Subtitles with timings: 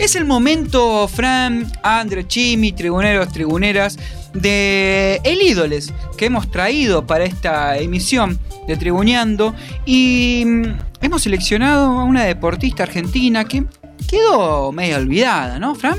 [0.00, 3.98] Es el momento, Fran, Andre, Chimi, tribuneros, tribuneras,
[4.32, 9.54] de el ídoles que hemos traído para esta emisión de Tribuneando.
[9.84, 10.62] Y mm,
[11.02, 13.64] hemos seleccionado a una deportista argentina que
[14.08, 15.98] quedó medio olvidada, ¿no, Fran?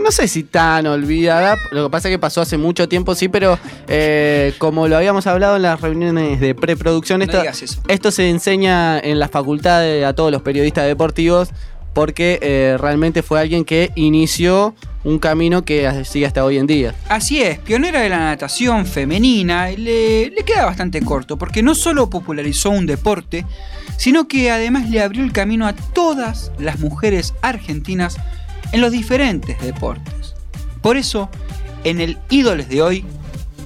[0.00, 3.28] No sé si tan olvidada, lo que pasa es que pasó hace mucho tiempo, sí,
[3.28, 3.58] pero
[3.88, 7.26] eh, como lo habíamos hablado en las reuniones de preproducción, No
[7.88, 11.50] esto, se enseña en la facultad de- a todos los periodistas deportivos
[11.94, 14.74] porque eh, realmente fue alguien que inició
[15.04, 16.94] un camino que sigue hasta hoy en día.
[17.08, 22.70] Así es, pionera de la natación femenina, le, queda bastante corto, porque no solo popularizó
[22.70, 23.44] un deporte,
[23.96, 28.16] sino que además le abrió el camino a todas las mujeres argentinas
[28.72, 30.34] en los diferentes deportes.
[30.80, 31.28] Por eso,
[31.84, 33.04] en el Ídoles de hoy,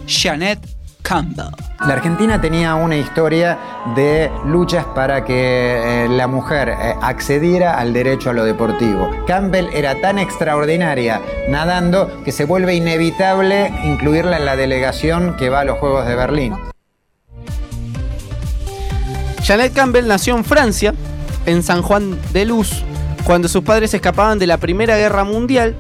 [0.07, 0.76] Janet
[1.07, 1.47] Campbell.
[1.87, 3.59] La Argentina tenía una historia
[3.95, 9.11] de luchas para que eh, la mujer eh, accediera al derecho a lo deportivo.
[9.27, 15.61] Campbell era tan extraordinaria nadando que se vuelve inevitable incluirla en la delegación que va
[15.61, 16.55] a los Juegos de Berlín.
[19.45, 20.93] Janet Campbell nació en Francia,
[21.47, 22.83] en San Juan de Luz,
[23.23, 25.77] cuando sus padres escapaban de la Primera Guerra Mundial.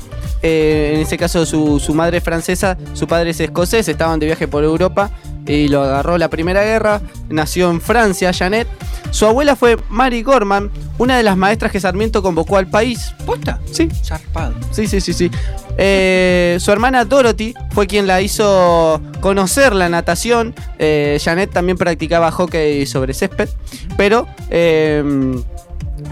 [0.49, 4.27] Eh, en ese caso su, su madre es francesa, su padre es escocés, estaban de
[4.27, 5.11] viaje por Europa
[5.45, 7.01] y lo agarró la Primera Guerra.
[7.29, 8.69] Nació en Francia, Janet.
[9.11, 13.13] Su abuela fue Mary Gorman, una de las maestras que Sarmiento convocó al país.
[13.25, 13.59] ¿Posta?
[13.73, 14.55] Sí, Zarpado.
[14.71, 15.33] Sí, sí, sí, sí.
[15.79, 20.55] Eh, su hermana Dorothy fue quien la hizo conocer la natación.
[20.79, 23.49] Eh, Janet también practicaba hockey sobre césped,
[23.97, 24.29] pero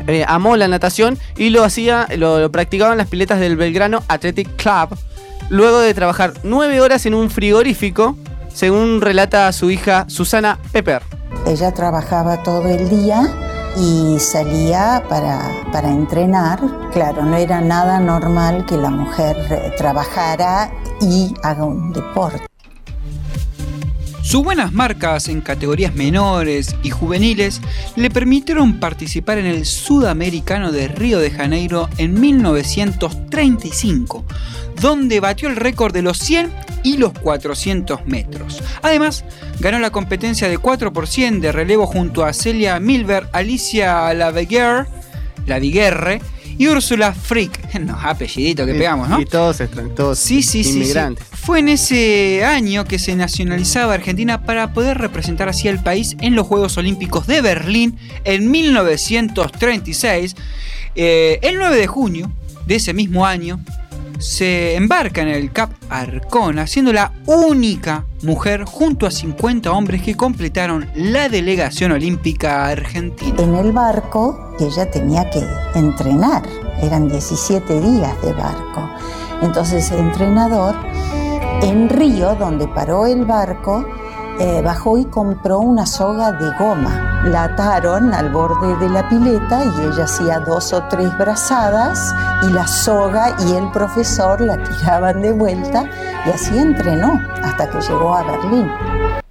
[0.06, 4.02] eh, amó la natación y lo hacía, lo, lo practicaba en las piletas del Belgrano
[4.08, 4.98] Athletic Club.
[5.50, 8.16] Luego de trabajar nueve horas en un frigorífico,
[8.52, 11.02] según relata su hija Susana Pepper.
[11.46, 13.22] Ella trabajaba todo el día
[13.77, 15.40] y salía para,
[15.72, 16.60] para entrenar.
[16.92, 22.46] Claro, no era nada normal que la mujer eh, trabajara y haga un deporte.
[24.25, 27.61] Sus buenas marcas en categorías menores y juveniles
[27.95, 34.24] le permitieron participar en el Sudamericano de Río de Janeiro en 1935,
[34.80, 36.51] donde batió el récord de los 100
[36.83, 38.62] y los 400 metros.
[38.80, 39.27] Además,
[39.61, 44.86] ganó la competencia de 4% de relevo junto a Celia Milber, Alicia Laviguer,
[45.46, 46.23] Laviguerre
[46.56, 47.74] y Úrsula Frick.
[47.80, 49.20] No, apellidito que pegamos, ¿no?
[49.20, 49.61] Y todos,
[49.95, 50.95] todos Sí, sí, sí, sí.
[51.44, 56.34] Fue en ese año que se nacionalizaba Argentina para poder representar así al país en
[56.34, 60.36] los Juegos Olímpicos de Berlín en 1936.
[60.94, 62.32] Eh, el 9 de junio
[62.66, 63.60] de ese mismo año
[64.18, 70.16] se embarca en el Cap Arcona, siendo la única mujer junto a 50 hombres que
[70.16, 73.34] completaron la delegación olímpica argentina.
[73.38, 75.44] En el barco ella tenía que
[75.74, 76.42] entrenar,
[76.80, 78.88] eran 17 días de barco.
[79.42, 80.74] Entonces el entrenador
[81.64, 83.85] en Río, donde paró el barco,
[84.39, 87.23] eh, bajó y compró una soga de goma.
[87.25, 92.51] La ataron al borde de la pileta y ella hacía dos o tres brazadas y
[92.51, 95.85] la soga y el profesor la tiraban de vuelta
[96.27, 99.23] y así entrenó hasta que llegó a Berlín.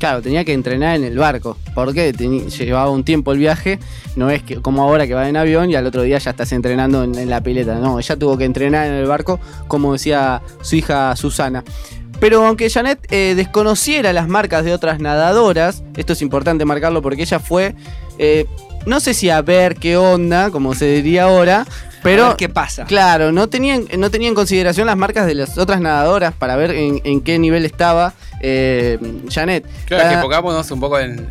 [0.00, 1.58] Claro, tenía que entrenar en el barco.
[1.74, 3.78] porque Llevaba un tiempo el viaje.
[4.16, 6.50] No es que como ahora que va en avión y al otro día ya estás
[6.52, 7.74] entrenando en, en la pileta.
[7.74, 9.38] No, ella tuvo que entrenar en el barco,
[9.68, 11.62] como decía su hija Susana.
[12.18, 17.22] Pero aunque Janet eh, desconociera las marcas de otras nadadoras, esto es importante marcarlo porque
[17.22, 17.74] ella fue,
[18.18, 18.46] eh,
[18.86, 21.66] no sé si a ver qué onda, como se diría ahora,
[22.02, 22.84] pero A ver qué pasa.
[22.84, 26.70] Claro, no tenían, no tenía en consideración las marcas de las otras nadadoras para ver
[26.72, 29.66] en, en qué nivel estaba eh, Janet.
[29.86, 31.28] Claro, La- que pongámonos un poco en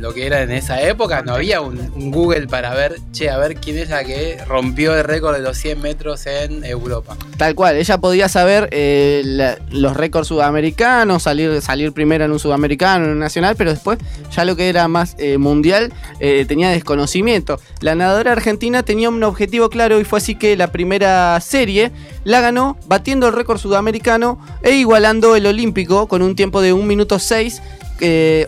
[0.00, 1.22] lo que era en esa época.
[1.22, 5.04] No había un, Google para ver, che, a ver quién es la que rompió el
[5.04, 7.16] récord de los 100 metros en Europa.
[7.36, 13.04] Tal cual, ella podía saber eh, los récords sudamericanos, salir, salir primero en un sudamericano,
[13.04, 13.98] en un nacional, pero después
[14.30, 17.60] ya lo que era más eh, mundial eh, tenía desconocimiento.
[17.80, 21.92] La nadadora argentina tenía un objetivo claro y fue así que la primera serie
[22.24, 26.84] la ganó batiendo el récord sudamericano e igualando el olímpico con un tiempo de 1
[26.84, 27.62] minuto 6,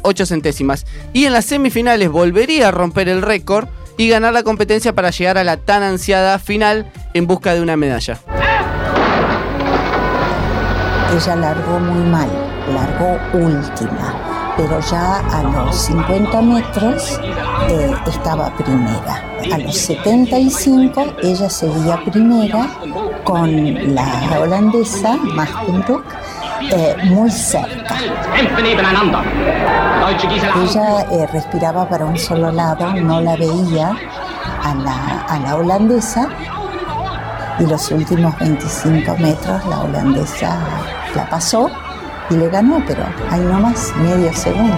[0.02, 0.86] 8 centésimas.
[1.12, 5.38] Y en las semifinales volvería a romper el récord y ganar la competencia para llegar
[5.38, 8.18] a la tan ansiada final en busca de una medalla.
[11.14, 12.28] Ella largó muy mal,
[12.72, 17.20] largó última, pero ya a los 50 metros
[17.68, 19.31] eh, estaba primera.
[19.50, 22.68] A los 75 ella seguía primera
[23.24, 26.04] con la holandesa Mastenbroek
[26.70, 27.96] eh, muy cerca.
[30.62, 33.96] Ella eh, respiraba para un solo lado, no la veía
[34.62, 36.28] a la, a la holandesa
[37.58, 40.58] y los últimos 25 metros la holandesa
[41.14, 41.68] la pasó
[42.30, 44.76] y le ganó, pero hay nomás medio segundo.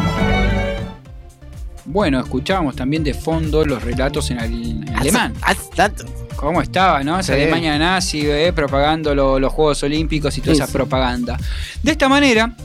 [1.95, 5.33] Bueno, escuchábamos también de fondo los relatos en, al- en alemán.
[6.35, 7.21] ¿Cómo estaba, no?
[7.21, 7.41] Esa Sí.
[7.41, 10.73] Alemania nazi, eh, propagando lo- los Juegos Olímpicos y toda Sí, esa sí.
[10.73, 11.39] propaganda.
[11.85, 12.57] De esta manera,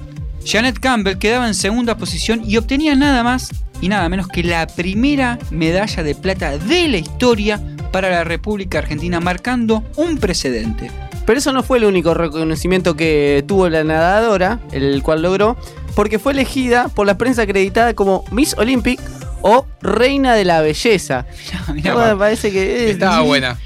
[0.43, 4.65] Janet Campbell quedaba en segunda posición y obtenía nada más y nada menos que la
[4.65, 7.61] primera medalla de plata de la historia
[7.91, 10.89] para la República Argentina, marcando un precedente.
[11.27, 15.55] Pero eso no fue el único reconocimiento que tuvo la nadadora, el cual logró,
[15.95, 18.99] porque fue elegida por la prensa acreditada como Miss Olympic
[19.41, 21.25] o Reina de la Belleza.
[21.73, 23.57] Mirá, Bueno, pa- parece que Estaba buena.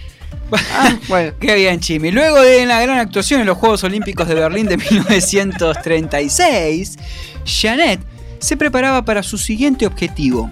[0.72, 1.34] Ah, bueno.
[1.40, 2.12] Qué bien, Chimi.
[2.12, 6.98] Luego de la gran actuación en los Juegos Olímpicos de Berlín de 1936,
[7.46, 8.00] Janet
[8.40, 10.52] se preparaba para su siguiente objetivo,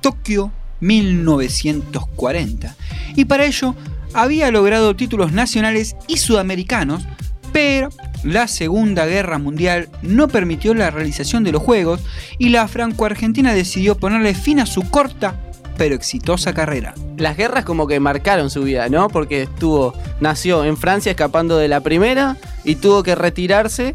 [0.00, 2.74] Tokio 1940.
[3.14, 3.74] Y para ello
[4.14, 7.04] había logrado títulos nacionales y sudamericanos,
[7.52, 7.90] pero
[8.26, 12.00] la Segunda Guerra Mundial no permitió la realización de los Juegos
[12.38, 15.40] y la franco-argentina decidió ponerle fin a su corta
[15.78, 16.94] pero exitosa carrera.
[17.18, 19.08] Las guerras como que marcaron su vida, ¿no?
[19.08, 23.94] Porque estuvo, nació en Francia escapando de la primera y tuvo que retirarse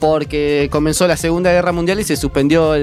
[0.00, 2.74] porque comenzó la Segunda Guerra Mundial y se suspendió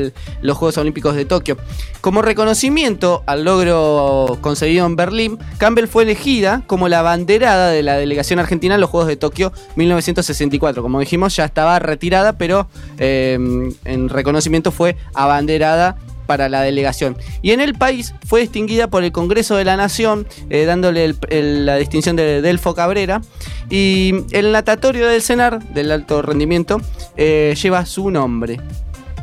[0.41, 1.57] los Juegos Olímpicos de Tokio.
[1.99, 7.97] Como reconocimiento al logro conseguido en Berlín, Campbell fue elegida como la banderada de la
[7.97, 10.81] delegación argentina en los Juegos de Tokio 1964.
[10.81, 12.69] Como dijimos, ya estaba retirada, pero
[12.99, 13.37] eh,
[13.83, 15.97] en reconocimiento fue abanderada
[16.27, 17.17] para la delegación.
[17.41, 21.77] Y en el país fue distinguida por el Congreso de la Nación, eh, dándole la
[21.77, 23.21] distinción de Delfo Cabrera.
[23.69, 26.79] Y el natatorio del CENAR, del alto rendimiento,
[27.15, 28.59] eh, lleva su nombre.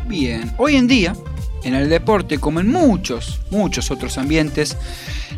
[0.08, 1.14] Bien, hoy en día,
[1.62, 4.76] en el deporte, como en muchos, muchos otros ambientes,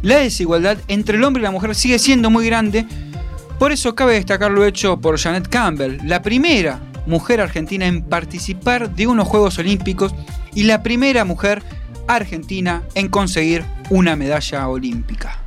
[0.02, 2.86] la desigualdad entre el hombre y la mujer sigue siendo muy grande.
[3.58, 8.94] Por eso cabe destacar lo hecho por Janet Campbell, la primera mujer argentina en participar
[8.94, 10.14] de unos Juegos Olímpicos
[10.56, 11.62] y la primera mujer
[12.08, 15.45] argentina en conseguir una medalla olímpica.